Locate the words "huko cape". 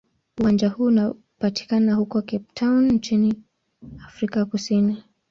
1.95-2.45